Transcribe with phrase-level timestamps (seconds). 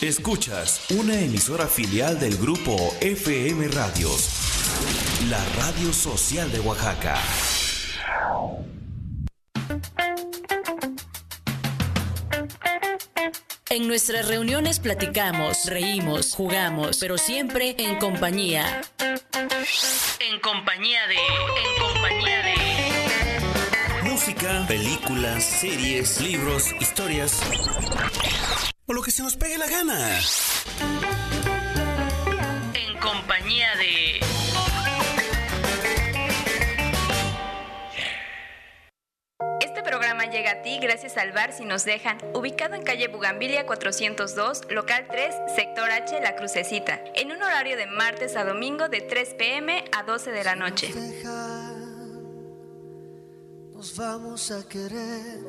[0.00, 4.28] Escuchas una emisora filial del grupo FM Radios,
[5.30, 7.16] la radio social de Oaxaca.
[13.70, 18.82] En nuestras reuniones platicamos, reímos, jugamos, pero siempre en compañía.
[20.20, 21.14] En compañía de...
[21.14, 24.10] En compañía de...
[24.10, 27.40] Música, películas, series, libros, historias.
[28.86, 30.20] O lo que se nos pegue la gana.
[32.74, 34.20] En compañía de...
[39.60, 43.64] Este programa llega a ti gracias al bar Si Nos Dejan, ubicado en calle Bugambilia
[43.64, 49.00] 402, local 3, sector H, La Crucecita, en un horario de martes a domingo de
[49.00, 50.92] 3 pm a 12 de la noche.
[53.72, 55.40] Nos vamos a querer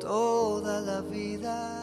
[0.00, 1.81] toda la vida.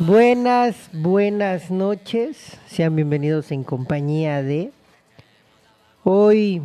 [0.00, 2.58] Buenas, buenas noches.
[2.66, 4.72] Sean bienvenidos en compañía de
[6.02, 6.62] hoy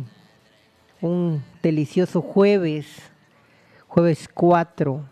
[1.00, 2.86] un delicioso jueves,
[3.86, 5.04] jueves 4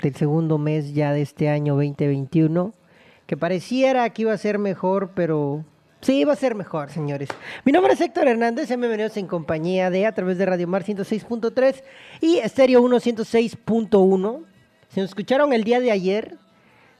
[0.00, 2.72] del segundo mes ya de este año 2021,
[3.26, 5.64] que pareciera que iba a ser mejor, pero
[6.00, 7.28] sí iba a ser mejor, señores.
[7.64, 10.84] Mi nombre es Héctor Hernández, sean bienvenidos en compañía de a través de Radio Mar
[10.84, 11.82] 106.3
[12.20, 14.44] y Estéreo 1 106.1.
[14.88, 16.38] Si nos escucharon el día de ayer,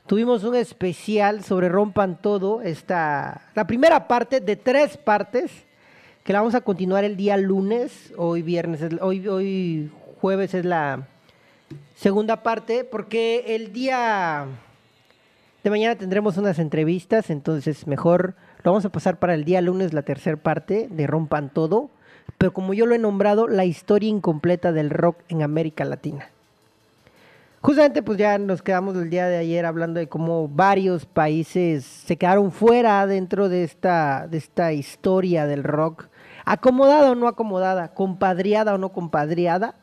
[0.07, 5.51] tuvimos un especial sobre Rompan Todo, esta, la primera parte de tres partes
[6.25, 11.09] que la vamos a continuar el día lunes, hoy viernes, hoy, hoy jueves es la
[11.97, 14.47] segunda parte, porque el día
[15.65, 19.93] de mañana tendremos unas entrevistas, entonces mejor lo vamos a pasar para el día lunes,
[19.93, 21.91] la tercera parte de Rompan Todo,
[22.39, 26.32] pero como yo lo he nombrado, la historia incompleta del rock en América Latina.
[27.63, 32.17] Justamente pues ya nos quedamos el día de ayer hablando de cómo varios países se
[32.17, 36.09] quedaron fuera dentro de esta, de esta historia del rock.
[36.45, 39.77] Acomodada o no acomodada, compadriada o no compadriada,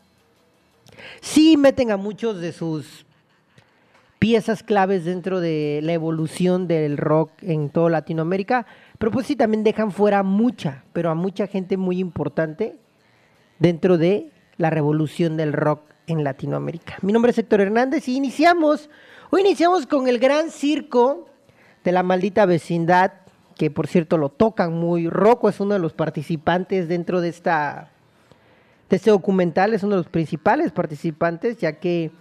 [1.22, 3.06] sí meten a muchos de sus
[4.20, 8.66] piezas claves dentro de la evolución del rock en toda Latinoamérica,
[8.98, 12.76] pero pues sí también dejan fuera mucha, pero a mucha gente muy importante
[13.58, 16.98] dentro de la revolución del rock en Latinoamérica.
[17.02, 18.90] Mi nombre es Héctor Hernández y iniciamos,
[19.32, 21.28] hoy iniciamos con el gran circo
[21.84, 23.14] de la maldita vecindad
[23.56, 25.10] que por cierto lo tocan muy.
[25.10, 27.90] Rocco es uno de los participantes dentro de esta
[28.90, 32.12] de este documental, es uno de los principales participantes, ya que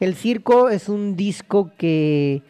[0.00, 2.42] el circo es un disco que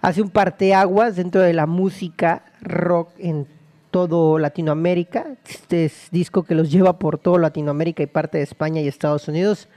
[0.00, 3.46] hace un parteaguas dentro de la música rock en
[3.92, 5.36] todo Latinoamérica.
[5.48, 9.28] Este es disco que los lleva por todo Latinoamérica y parte de España y Estados
[9.28, 9.68] Unidos.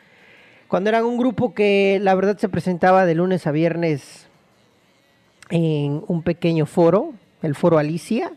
[0.67, 4.27] Cuando eran un grupo que la verdad se presentaba de lunes a viernes
[5.51, 8.31] en un pequeño foro, el foro Alicia.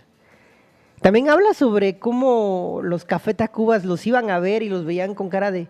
[1.01, 5.29] También habla sobre cómo los Café Tacubas los iban a ver y los veían con
[5.29, 5.69] cara de,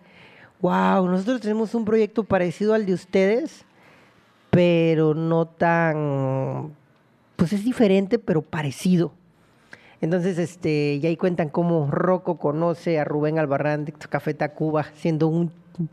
[0.62, 3.66] wow, nosotros tenemos un proyecto parecido al de ustedes,
[4.48, 6.74] pero no tan,
[7.36, 9.12] pues es diferente, pero parecido.
[10.00, 15.28] Entonces, este, y ahí cuentan cómo Rocco conoce a Rubén Albarrán de Café Tacuba siendo
[15.28, 15.50] un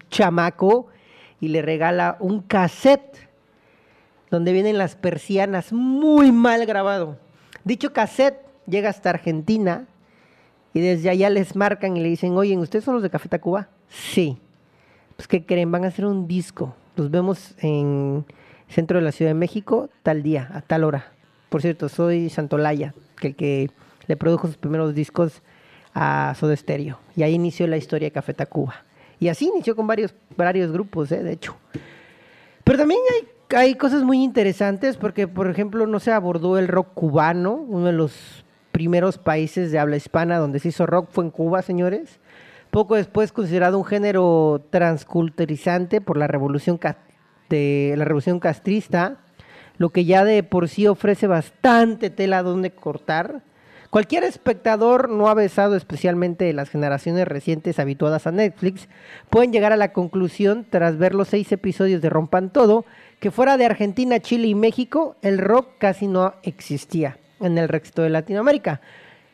[0.10, 0.88] chamaco
[1.40, 3.30] y le regala un cassette
[4.30, 7.18] donde vienen las persianas muy mal grabado.
[7.64, 9.88] Dicho cassette llega hasta Argentina
[10.74, 13.70] y desde allá les marcan y le dicen, oye, ¿ustedes son los de Café Tacuba?
[13.88, 14.38] Sí.
[15.16, 15.72] Pues, ¿qué creen?
[15.72, 16.76] Van a hacer un disco.
[16.96, 18.26] Los vemos en
[18.68, 21.14] centro de la Ciudad de México tal día, a tal hora.
[21.50, 23.70] Por cierto, soy Santolaya, que el que
[24.08, 25.42] le produjo sus primeros discos
[25.94, 27.00] a Soda Stereo.
[27.16, 28.84] Y ahí inició la historia de Café Tacuba.
[29.20, 31.24] Y así inició con varios, varios grupos, ¿eh?
[31.24, 31.56] de hecho.
[32.64, 36.94] Pero también hay hay cosas muy interesantes porque, por ejemplo, no se abordó el rock
[36.94, 41.32] cubano, uno de los primeros países de habla hispana donde se hizo rock fue en
[41.32, 42.20] Cuba, señores.
[42.72, 46.80] Poco después considerado un género transculturizante por la revolución
[47.50, 49.18] de la revolución castrista,
[49.78, 53.44] lo que ya de por sí ofrece bastante tela donde cortar.
[53.96, 58.90] Cualquier espectador no avesado, especialmente las generaciones recientes habituadas a Netflix,
[59.30, 62.84] pueden llegar a la conclusión, tras ver los seis episodios de Rompan Todo,
[63.22, 68.02] que fuera de Argentina, Chile y México, el rock casi no existía en el resto
[68.02, 68.82] de Latinoamérica.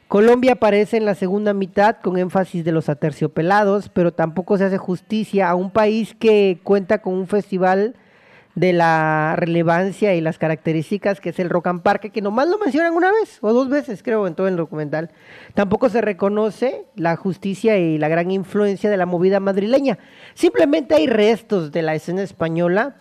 [0.08, 4.78] Colombia aparece en la segunda mitad con énfasis de los aterciopelados, pero tampoco se hace
[4.78, 7.96] justicia a un país que cuenta con un festival
[8.56, 12.58] de la relevancia y las características que es el Rock and Park, que nomás lo
[12.58, 15.12] mencionan una vez o dos veces, creo, en todo el documental.
[15.54, 20.00] Tampoco se reconoce la justicia y la gran influencia de la movida madrileña.
[20.34, 22.98] Simplemente hay restos de la escena española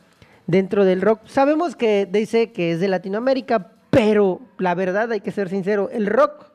[0.46, 1.20] dentro del rock.
[1.26, 6.06] Sabemos que dice que es de Latinoamérica, pero la verdad hay que ser sincero, el
[6.06, 6.50] rock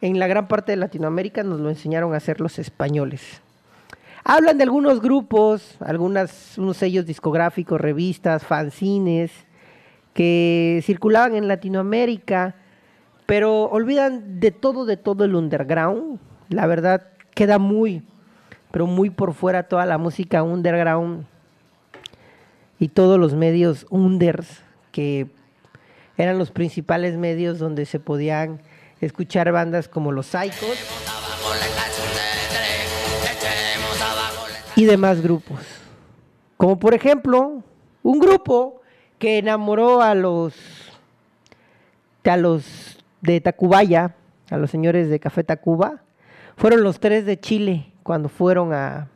[0.00, 3.43] en la gran parte de Latinoamérica nos lo enseñaron a hacer los españoles.
[4.26, 9.30] Hablan de algunos grupos, algunos unos sellos discográficos, revistas, fanzines
[10.14, 12.54] que circulaban en Latinoamérica,
[13.26, 16.20] pero olvidan de todo, de todo el underground.
[16.48, 18.02] La verdad queda muy,
[18.70, 21.26] pero muy por fuera toda la música underground
[22.78, 25.26] y todos los medios unders que
[26.16, 28.62] eran los principales medios donde se podían
[29.02, 30.78] escuchar bandas como los Psychos
[34.76, 35.60] y demás grupos.
[36.56, 37.62] Como por ejemplo,
[38.02, 38.80] un grupo
[39.18, 40.54] que enamoró a los
[42.24, 44.14] a los de Tacubaya,
[44.50, 46.02] a los señores de Café Tacuba,
[46.56, 49.08] fueron los tres de Chile cuando fueron a,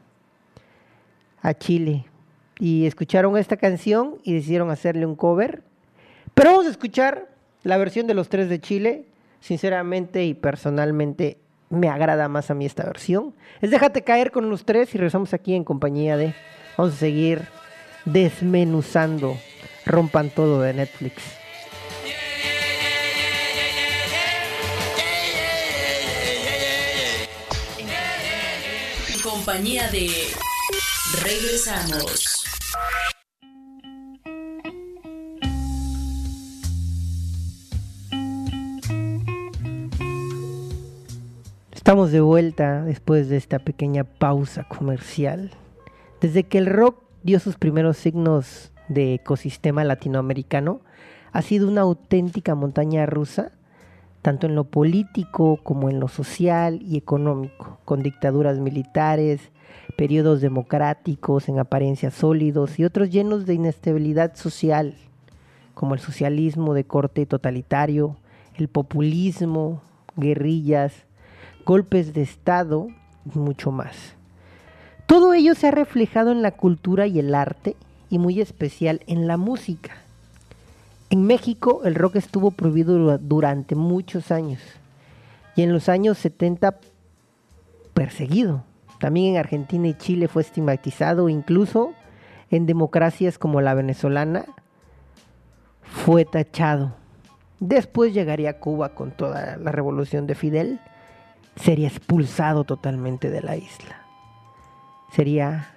[1.40, 2.04] a Chile
[2.58, 5.62] y escucharon esta canción y decidieron hacerle un cover.
[6.34, 7.28] Pero vamos a escuchar
[7.62, 9.06] la versión de los tres de Chile.
[9.40, 11.38] Sinceramente y personalmente
[11.70, 13.34] me agrada más a mí esta versión.
[13.60, 16.34] Es Déjate caer con los tres y regresamos aquí en compañía de...
[16.76, 17.48] Vamos a seguir
[18.04, 19.36] desmenuzando.
[19.84, 21.22] Rompan todo de Netflix.
[29.12, 30.10] En compañía de...
[31.22, 32.37] Regresamos.
[41.88, 45.52] Estamos de vuelta después de esta pequeña pausa comercial.
[46.20, 50.82] Desde que el rock dio sus primeros signos de ecosistema latinoamericano,
[51.32, 53.52] ha sido una auténtica montaña rusa,
[54.20, 59.40] tanto en lo político como en lo social y económico, con dictaduras militares,
[59.96, 64.94] periodos democráticos en apariencia sólidos y otros llenos de inestabilidad social,
[65.72, 68.18] como el socialismo de corte totalitario,
[68.58, 69.80] el populismo,
[70.16, 71.07] guerrillas,
[71.68, 72.88] golpes de Estado
[73.26, 74.14] y mucho más.
[75.06, 77.76] Todo ello se ha reflejado en la cultura y el arte
[78.08, 79.90] y muy especial en la música.
[81.10, 84.62] En México el rock estuvo prohibido durante muchos años
[85.56, 86.78] y en los años 70
[87.92, 88.64] perseguido.
[88.98, 91.92] También en Argentina y Chile fue estigmatizado, incluso
[92.50, 94.46] en democracias como la venezolana
[95.82, 96.94] fue tachado.
[97.60, 100.80] Después llegaría Cuba con toda la revolución de Fidel
[101.60, 104.02] sería expulsado totalmente de la isla.
[105.12, 105.70] Sería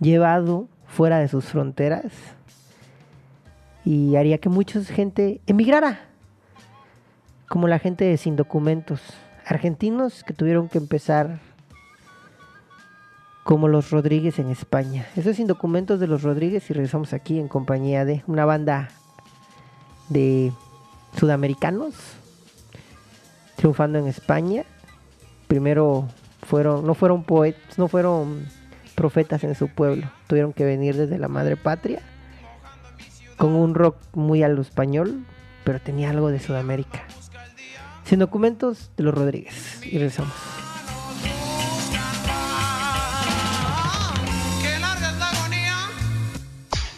[0.00, 2.12] llevado fuera de sus fronteras
[3.84, 6.00] y haría que mucha gente emigrara,
[7.48, 9.00] como la gente sin documentos,
[9.46, 11.40] argentinos que tuvieron que empezar
[13.44, 15.06] como los Rodríguez en España.
[15.16, 18.90] Eso es sin documentos de los Rodríguez y regresamos aquí en compañía de una banda
[20.10, 20.52] de
[21.18, 21.94] sudamericanos
[23.58, 24.64] triunfando en España.
[25.48, 26.08] Primero
[26.46, 28.46] fueron, no fueron poetas, no fueron
[28.94, 32.00] profetas en su pueblo, tuvieron que venir desde la madre patria
[33.36, 35.24] con un rock muy a lo español,
[35.64, 37.04] pero tenía algo de Sudamérica.
[38.04, 39.80] Sin documentos de los Rodríguez.
[39.84, 40.32] Y regresamos.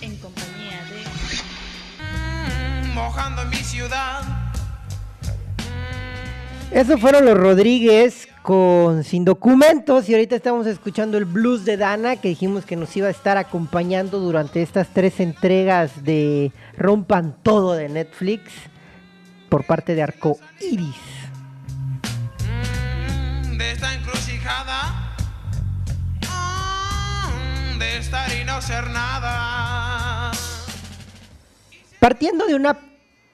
[0.00, 0.84] En compañía
[2.84, 2.88] de...
[2.94, 4.49] mojando mi ciudad.
[6.72, 12.15] Esos fueron los Rodríguez con Sin Documentos y ahorita estamos escuchando el blues de Dana
[12.15, 17.72] que dijimos que nos iba a estar acompañando durante estas tres entregas de Rompan Todo
[17.72, 18.53] de Netflix
[19.48, 20.94] por parte de Arco Iris.
[22.46, 25.17] Mm, de esta encrucijada,
[27.74, 30.31] mm, de estar y no ser nada.
[31.98, 32.79] Partiendo de una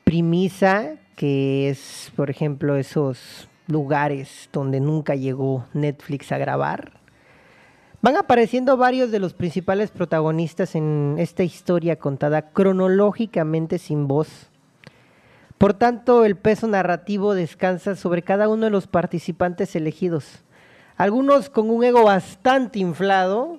[0.05, 6.93] premisa que es, por ejemplo, esos lugares donde nunca llegó Netflix a grabar.
[8.03, 14.51] Van apareciendo varios de los principales protagonistas en esta historia contada cronológicamente sin voz.
[15.59, 20.45] Por tanto, el peso narrativo descansa sobre cada uno de los participantes elegidos.
[20.99, 23.59] Algunos con un ego bastante inflado,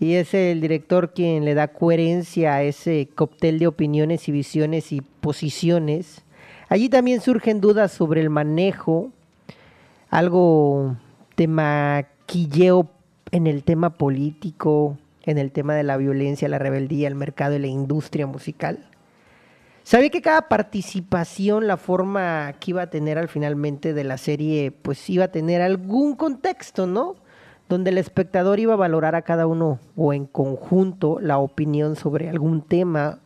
[0.00, 4.92] y es el director quien le da coherencia a ese cóctel de opiniones y visiones
[4.92, 6.24] y posiciones
[6.68, 9.10] Allí también surgen dudas sobre el manejo,
[10.10, 10.96] algo
[11.36, 12.88] de maquilleo
[13.30, 17.58] en el tema político, en el tema de la violencia, la rebeldía, el mercado y
[17.58, 18.86] la industria musical.
[19.82, 24.70] Sabía que cada participación, la forma que iba a tener al finalmente de la serie,
[24.70, 27.16] pues iba a tener algún contexto, ¿no?
[27.68, 32.30] donde el espectador iba a valorar a cada uno o en conjunto la opinión sobre
[32.30, 33.18] algún tema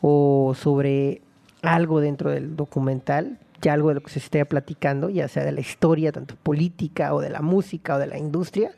[0.00, 1.22] o sobre
[1.62, 5.52] algo dentro del documental, ya algo de lo que se esté platicando, ya sea de
[5.52, 8.72] la historia, tanto política o de la música o de la industria.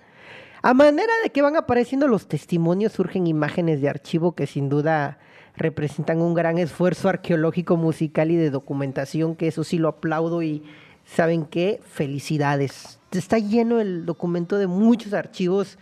[0.63, 5.19] A manera de que van apareciendo los testimonios, surgen imágenes de archivo que sin duda
[5.57, 10.63] representan un gran esfuerzo arqueológico, musical y de documentación, que eso sí lo aplaudo y
[11.05, 12.99] saben qué, felicidades.
[13.11, 15.79] Está lleno el documento de muchos archivos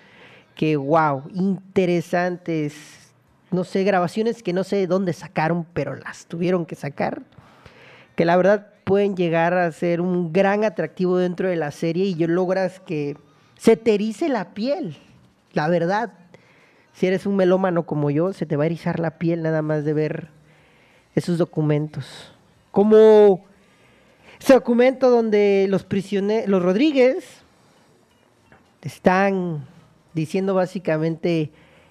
[0.54, 2.99] que, wow, interesantes,
[3.50, 7.22] no sé, grabaciones que no sé de dónde sacaron, pero las tuvieron que sacar,
[8.16, 12.14] que la verdad pueden llegar a ser un gran atractivo dentro de la serie y
[12.26, 13.16] logras que
[13.56, 14.96] se te erice la piel,
[15.52, 16.12] la verdad.
[16.92, 19.84] Si eres un melómano como yo, se te va a erizar la piel nada más
[19.84, 20.28] de ver
[21.14, 22.32] esos documentos.
[22.70, 23.44] Como
[24.40, 27.42] ese documento donde los prisioneros, los Rodríguez,
[28.82, 29.66] están
[30.14, 31.50] diciendo básicamente,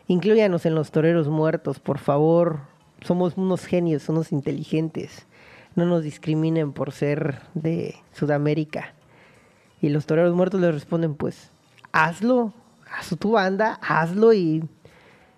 [0.10, 2.62] incluyanos en los toreros muertos, por favor,
[3.02, 5.26] somos unos genios, unos inteligentes,
[5.76, 8.94] no nos discriminen por ser de Sudamérica.
[9.82, 11.52] Y los toreros muertos les responden, pues,
[11.94, 12.54] hazlo,
[12.92, 14.64] haz tu banda, hazlo y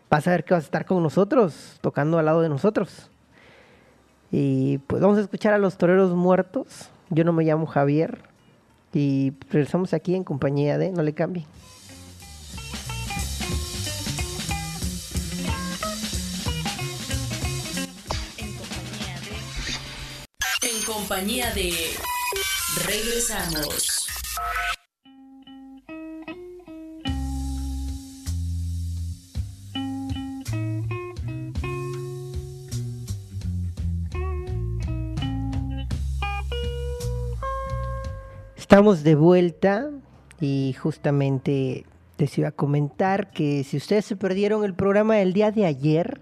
[0.09, 3.11] vas a ver que vas a estar con nosotros, tocando al lado de nosotros.
[4.31, 6.89] Y pues vamos a escuchar a los toreros muertos.
[7.09, 8.19] Yo no me llamo Javier.
[8.93, 11.45] Y regresamos aquí en compañía de No le cambie.
[21.11, 21.73] Compañía de.
[22.85, 24.07] Regresamos.
[38.55, 39.89] Estamos de vuelta
[40.39, 41.85] y justamente
[42.19, 46.21] les iba a comentar que si ustedes se perdieron el programa del día de ayer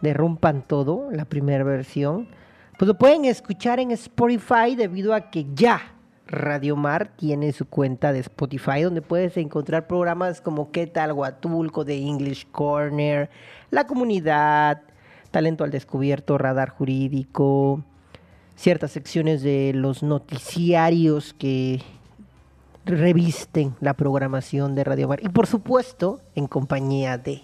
[0.00, 2.28] de Rompan Todo, la primera versión,
[2.76, 5.92] pues lo pueden escuchar en Spotify debido a que ya
[6.26, 11.84] Radio Mar tiene su cuenta de Spotify donde puedes encontrar programas como ¿Qué tal Huatulco
[11.84, 13.28] de English Corner,
[13.70, 14.80] La Comunidad,
[15.30, 17.82] Talento al Descubierto, Radar Jurídico,
[18.56, 21.82] ciertas secciones de los noticiarios que
[22.86, 25.20] revisten la programación de Radio Mar.
[25.22, 27.42] Y por supuesto, en compañía de...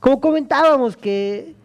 [0.00, 1.56] Como comentábamos que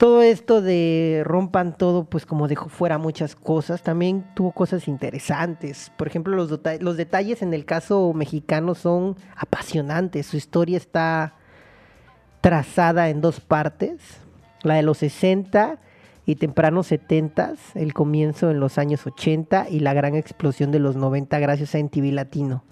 [0.00, 5.92] todo esto de rompan todo, pues como dejó fuera muchas cosas, también tuvo cosas interesantes.
[5.98, 10.24] Por ejemplo, los, los detalles en el caso mexicano son apasionantes.
[10.24, 11.34] Su historia está
[12.40, 14.00] trazada en dos partes.
[14.62, 15.78] La de los 60
[16.24, 20.96] y tempranos 70, el comienzo en los años 80 y la gran explosión de los
[20.96, 22.64] 90 gracias a MTV Latino.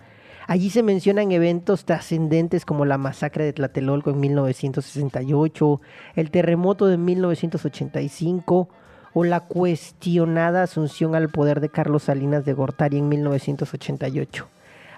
[0.49, 5.81] Allí se mencionan eventos trascendentes como la masacre de Tlatelolco en 1968,
[6.17, 8.71] el terremoto de 1985
[9.13, 14.49] o la cuestionada asunción al poder de Carlos Salinas de Gortari en 1988.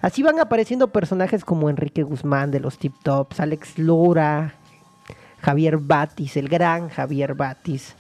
[0.00, 4.54] Así van apareciendo personajes como Enrique Guzmán de los Tip Tops, Alex Lora,
[5.40, 7.96] Javier Batis, el gran Javier Batis,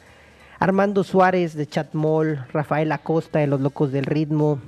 [0.60, 4.60] Armando Suárez de Chatmol, Rafael Acosta de Los Locos del Ritmo.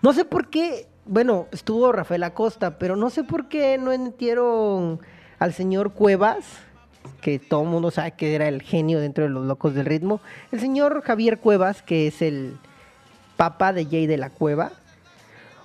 [0.00, 4.98] No sé por qué, bueno, estuvo Rafael Acosta, pero no sé por qué no metieron
[5.38, 6.38] al señor Cuevas,
[7.20, 10.22] que todo el mundo sabe que era el genio dentro de Los Locos del Ritmo.
[10.52, 12.56] El señor Javier Cuevas, que es el
[13.36, 14.72] papá de Jay de la Cueva.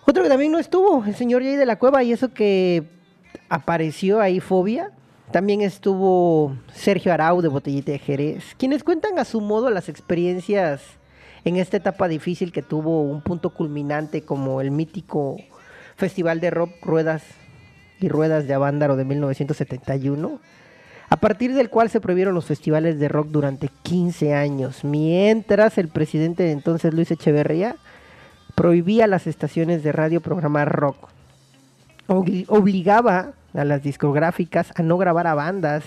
[0.06, 2.84] Otro que también no estuvo, el señor Jay de la Cueva, y eso que
[3.48, 4.92] apareció ahí Fobia.
[5.32, 10.82] También estuvo Sergio Arau de Botellita de Jerez, quienes cuentan a su modo las experiencias
[11.48, 15.38] en esta etapa difícil que tuvo un punto culminante como el mítico
[15.96, 17.24] Festival de Rock Ruedas
[18.00, 20.40] y Ruedas de Avándaro de 1971,
[21.10, 25.88] a partir del cual se prohibieron los festivales de rock durante 15 años, mientras el
[25.88, 27.78] presidente de entonces Luis Echeverría
[28.56, 31.10] prohibía las estaciones de radio programar rock.
[32.08, 35.84] Obli- obligaba a las discográficas a no grabar a bandas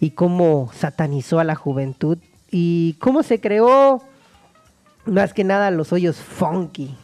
[0.00, 2.18] y cómo satanizó a la juventud
[2.56, 4.00] y cómo se creó
[5.06, 6.96] más que nada los hoyos funky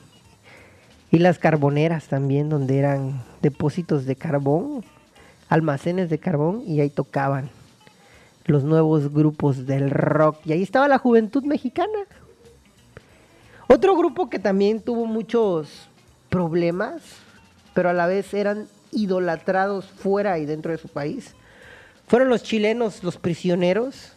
[1.11, 4.85] y las carboneras también donde eran depósitos de carbón,
[5.49, 7.51] almacenes de carbón y ahí tocaban
[8.45, 11.99] los nuevos grupos del rock y ahí estaba la juventud mexicana.
[13.67, 15.89] Otro grupo que también tuvo muchos
[16.29, 17.03] problemas,
[17.75, 21.35] pero a la vez eran idolatrados fuera y dentro de su país,
[22.07, 24.13] fueron los chilenos, los prisioneros,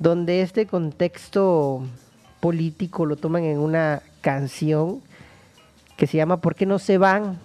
[0.00, 1.82] donde este contexto
[2.40, 5.02] político lo toman en una canción
[5.96, 7.38] que se llama ¿Por qué no se van?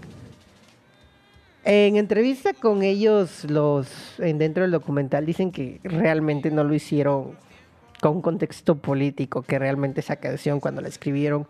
[1.66, 7.32] En entrevista con ellos, los en, dentro del documental dicen que realmente no lo hicieron
[8.02, 11.48] con un contexto político, que realmente esa canción cuando la escribieron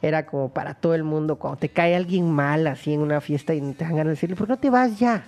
[0.00, 3.52] era como para todo el mundo, cuando te cae alguien mal así en una fiesta
[3.52, 5.24] y te dan ganas de decirle, ¿por qué no te vas ya?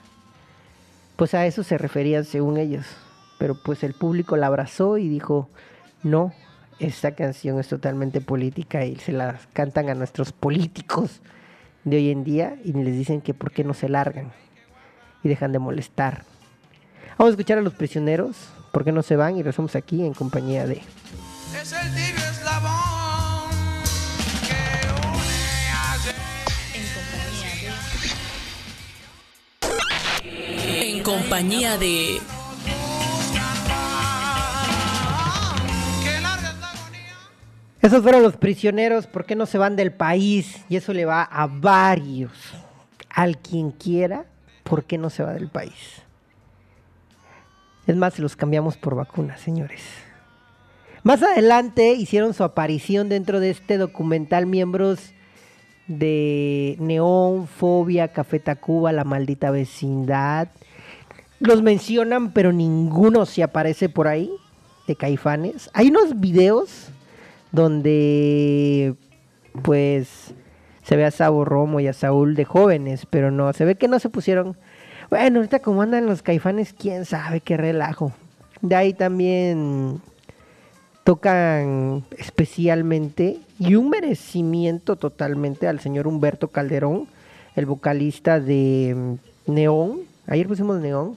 [1.17, 2.87] Pues a eso se referían según ellos.
[3.41, 5.49] Pero pues el público la abrazó y dijo,
[6.03, 6.35] no,
[6.79, 11.23] esta canción es totalmente política y se la cantan a nuestros políticos
[11.85, 14.31] de hoy en día y les dicen que por qué no se largan
[15.23, 16.25] y dejan de molestar.
[17.17, 18.37] Vamos a escuchar a los prisioneros,
[18.73, 20.83] por qué no se van y rezamos aquí en compañía de...
[21.59, 23.51] Es el tibio eslabón
[24.47, 24.55] que
[25.17, 25.97] une a
[30.83, 32.21] En compañía de
[37.83, 40.65] Esos fueron los prisioneros, ¿por qué no se van del país?
[40.69, 42.33] Y eso le va a varios.
[43.09, 44.27] Al quien quiera,
[44.65, 46.03] ¿por qué no se va del país?
[47.87, 49.81] Es más, los cambiamos por vacunas, señores.
[51.03, 55.13] Más adelante hicieron su aparición dentro de este documental miembros
[55.87, 60.49] de Neón, Fobia, Café Tacuba, La Maldita Vecindad.
[61.41, 64.31] Los mencionan, pero ninguno se aparece por ahí
[64.87, 65.71] de Caifanes.
[65.73, 66.91] Hay unos videos
[67.53, 68.95] donde
[69.63, 70.35] pues
[70.83, 73.89] se ve a Sabo Romo y a Saúl de jóvenes, pero no, se ve que
[73.89, 74.57] no se pusieron.
[75.11, 78.13] Bueno, ahorita como andan los caifanes, quién sabe qué relajo.
[78.63, 80.01] De ahí también
[81.05, 87.09] tocan especialmente y un merecimiento totalmente al señor Humberto Calderón,
[87.57, 88.95] el vocalista de
[89.47, 90.01] mm, Neón.
[90.27, 91.17] Ayer pusimos Neón,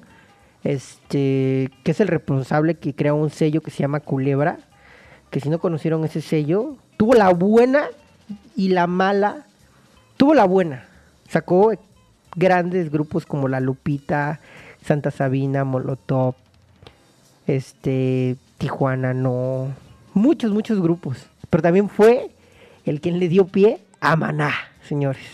[0.63, 4.57] este, que es el responsable que crea un sello que se llama Culebra
[5.33, 7.85] que si no conocieron ese sello, tuvo la buena
[8.55, 9.47] y la mala.
[10.15, 10.85] Tuvo la buena.
[11.27, 11.73] Sacó
[12.35, 14.41] grandes grupos como La Lupita,
[14.85, 16.35] Santa Sabina, Molotov,
[17.47, 19.73] este, Tijuana, no.
[20.13, 21.25] Muchos, muchos grupos.
[21.49, 22.29] Pero también fue
[22.85, 24.53] el quien le dio pie a Maná,
[24.87, 25.25] señores.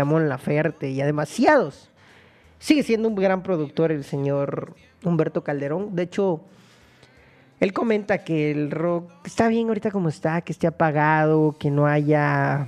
[0.00, 1.90] A Mon Laferte y a demasiados.
[2.58, 4.72] Sigue siendo un gran productor el señor
[5.04, 5.94] Humberto Calderón.
[5.94, 6.40] De hecho,
[7.62, 11.86] él comenta que el rock está bien ahorita como está, que esté apagado, que no
[11.86, 12.66] haya,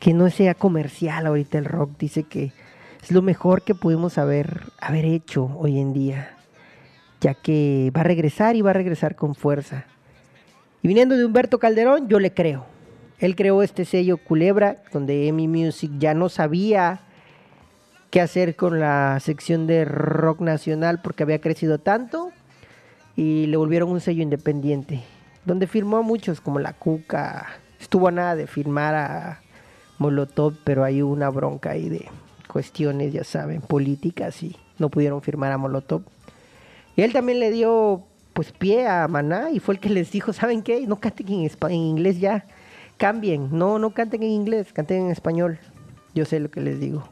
[0.00, 1.92] que no sea comercial ahorita el rock.
[1.96, 2.50] Dice que
[3.00, 6.36] es lo mejor que pudimos haber, haber hecho hoy en día,
[7.20, 9.84] ya que va a regresar y va a regresar con fuerza.
[10.82, 12.66] Y viniendo de Humberto Calderón, yo le creo.
[13.20, 17.02] Él creó este sello Culebra, donde Emi Music ya no sabía
[18.10, 22.32] qué hacer con la sección de rock nacional porque había crecido tanto
[23.16, 25.02] y le volvieron un sello independiente,
[25.44, 27.46] donde firmó a muchos como La Cuca,
[27.80, 29.40] estuvo a nada de firmar a
[29.98, 32.08] Molotov, pero hay una bronca ahí de
[32.48, 36.02] cuestiones, ya saben, políticas y no pudieron firmar a Molotov.
[36.96, 40.32] Y él también le dio pues pie a Maná y fue el que les dijo,
[40.32, 40.86] ¿saben qué?
[40.86, 42.46] No canten en, en inglés ya,
[42.96, 45.58] cambien, no, no canten en inglés, canten en español.
[46.14, 47.08] Yo sé lo que les digo.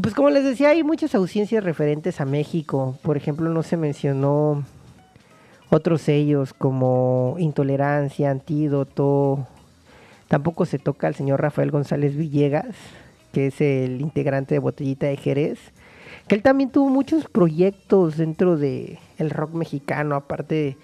[0.00, 2.96] Pues como les decía, hay muchas ausencias referentes a México.
[3.02, 4.64] Por ejemplo, no se mencionó
[5.70, 9.46] otros sellos como Intolerancia, Antídoto.
[10.28, 12.74] Tampoco se toca al señor Rafael González Villegas,
[13.32, 15.58] que es el integrante de Botellita de Jerez.
[16.26, 20.76] Que él también tuvo muchos proyectos dentro de el rock mexicano, aparte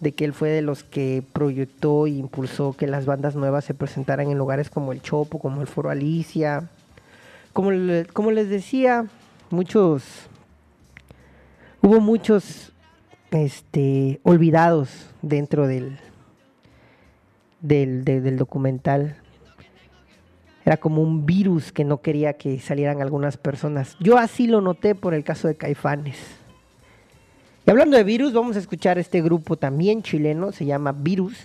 [0.00, 3.72] de, que él fue de los que proyectó e impulsó que las bandas nuevas se
[3.72, 6.68] presentaran en lugares como el Chopo, como el Foro Alicia.
[7.54, 7.70] Como,
[8.12, 9.06] como les decía,
[9.50, 10.04] muchos
[11.80, 12.73] hubo muchos
[13.34, 14.90] este olvidados
[15.22, 15.98] dentro del
[17.60, 19.16] del, de- del documental.
[20.66, 23.96] Era como un virus que no quería que salieran algunas personas.
[24.00, 26.16] Yo así lo noté por el caso de Caifanes.
[27.66, 31.38] Y hablando de virus vamos a escuchar este grupo también chileno se llama Virus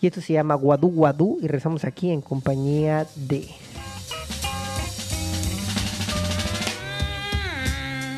[0.00, 3.46] y esto se llama Guadú Guadú y rezamos aquí en compañía de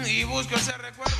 [0.06, 1.16] Y busco ese recuerdo.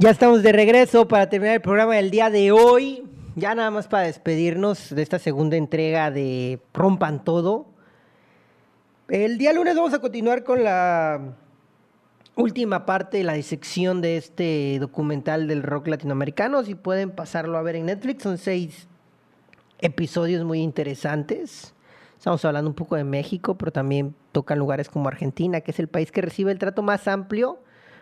[0.00, 3.02] Ya estamos de regreso para terminar el programa del día de hoy.
[3.34, 7.66] Ya nada más para despedirnos de esta segunda entrega de Rompan Todo.
[9.08, 11.34] El día lunes vamos a continuar con la
[12.36, 16.62] última parte, la disección de este documental del rock latinoamericano.
[16.62, 18.86] Si pueden pasarlo a ver en Netflix, son seis
[19.80, 21.74] episodios muy interesantes.
[22.16, 25.88] Estamos hablando un poco de México, pero también tocan lugares como Argentina, que es el
[25.88, 27.58] país que recibe el trato más amplio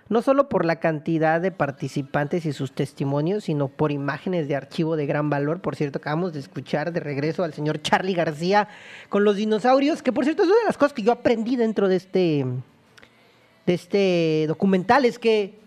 [0.09, 4.97] no solo por la cantidad de participantes y sus testimonios, sino por imágenes de archivo
[4.97, 5.61] de gran valor.
[5.61, 8.69] Por cierto, acabamos de escuchar de regreso al señor Charlie García
[9.09, 11.88] con los dinosaurios, que por cierto es una de las cosas que yo aprendí dentro
[11.88, 12.47] de este,
[13.66, 15.59] de este documental, es que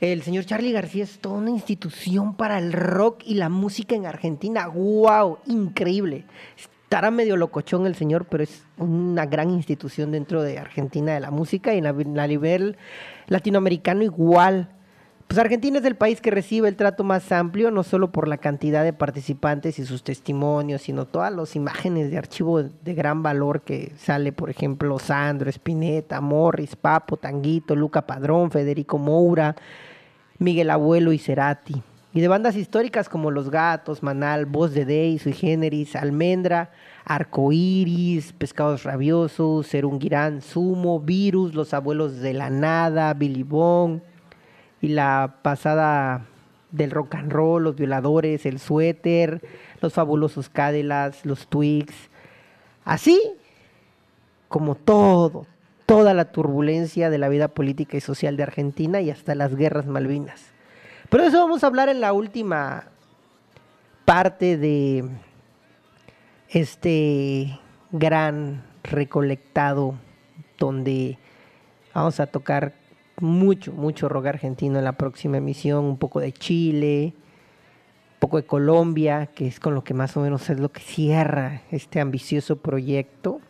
[0.00, 4.04] el señor Charlie García es toda una institución para el rock y la música en
[4.04, 4.66] Argentina.
[4.66, 5.38] ¡Wow!
[5.46, 6.26] Increíble.
[6.86, 11.32] Estará medio locochón el señor, pero es una gran institución dentro de Argentina de la
[11.32, 12.76] música y la, nivel
[13.26, 14.68] latinoamericano igual.
[15.26, 18.38] Pues Argentina es el país que recibe el trato más amplio, no solo por la
[18.38, 23.62] cantidad de participantes y sus testimonios, sino todas las imágenes de archivo de gran valor
[23.62, 29.56] que sale, por ejemplo, Sandro, Spinetta, Morris, Papo, Tanguito, Luca Padrón, Federico Moura,
[30.38, 31.82] Miguel Abuelo y Cerati.
[32.16, 36.70] Y de bandas históricas como Los Gatos, Manal, Voz de Day, Sui Generis, Almendra,
[37.04, 44.00] Arcoiris, Pescados Rabiosos, Serungirán, Sumo, Virus, Los Abuelos de la Nada, Billy Bong
[44.80, 46.24] y la pasada
[46.70, 49.42] del rock and roll, Los Violadores, El Suéter,
[49.82, 52.08] Los Fabulosos Cadillacs, Los Twigs.
[52.86, 53.20] Así
[54.48, 55.44] como todo,
[55.84, 59.84] toda la turbulencia de la vida política y social de Argentina y hasta las guerras
[59.84, 60.55] Malvinas.
[61.08, 62.84] Pero eso vamos a hablar en la última
[64.04, 65.08] parte de
[66.48, 67.58] este
[67.92, 69.94] gran recolectado
[70.58, 71.18] donde
[71.94, 72.74] vamos a tocar
[73.20, 78.46] mucho, mucho rock argentino en la próxima emisión, un poco de Chile, un poco de
[78.46, 82.56] Colombia, que es con lo que más o menos es lo que cierra este ambicioso
[82.56, 83.40] proyecto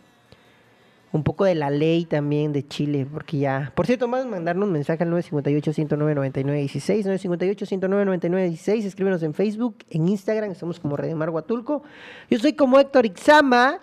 [1.13, 4.73] un poco de la ley también de Chile, porque ya, por cierto, más mandarnos un
[4.73, 11.83] mensaje al 958-109-9916, 958-109-9916, escríbenos en Facebook, en Instagram, estamos como Redemar Huatulco.
[12.29, 13.81] Yo soy como Héctor Ixama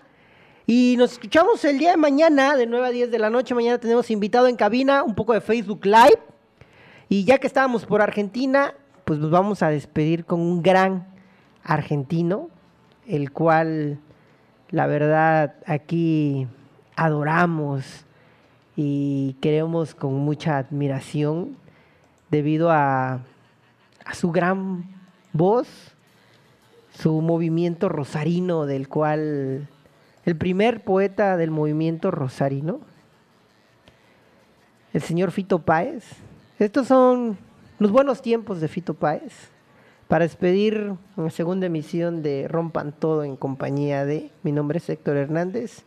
[0.66, 3.54] y nos escuchamos el día de mañana, de 9 a 10 de la noche.
[3.54, 6.18] Mañana tenemos invitado en cabina un poco de Facebook Live.
[7.10, 11.06] Y ya que estábamos por Argentina, pues nos vamos a despedir con un gran
[11.62, 12.48] argentino,
[13.06, 13.98] el cual,
[14.70, 16.46] la verdad, aquí
[16.96, 18.04] adoramos
[18.76, 21.56] y queremos con mucha admiración
[22.30, 23.20] debido a,
[24.12, 24.84] su gran
[25.32, 25.68] voz,
[26.92, 29.68] su movimiento rosarino, del cual
[30.24, 32.80] el primer poeta del movimiento rosarino,
[34.92, 36.04] el señor Fito Páez.
[36.58, 37.38] Estos son
[37.78, 39.32] los buenos tiempos de Fito Páez
[40.08, 45.16] para despedir una segunda emisión de Rompan Todo en compañía de, mi nombre es Héctor
[45.16, 45.84] Hernández.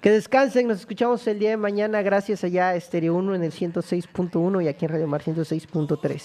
[0.00, 3.52] Que descansen, nos escuchamos el día de mañana gracias allá a Estéreo 1 en el
[3.52, 6.22] 106.1 y aquí en Radio Mar 106.3.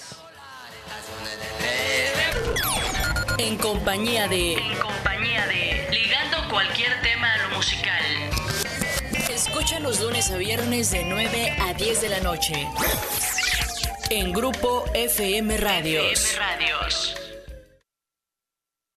[3.37, 4.53] En compañía de...
[4.53, 5.87] En compañía de...
[5.91, 8.01] Ligando cualquier tema a lo musical.
[9.29, 12.65] Escucha los lunes a viernes de 9 a 10 de la noche.
[14.09, 16.13] En Grupo FM Radios.
[16.13, 17.24] FM Radios.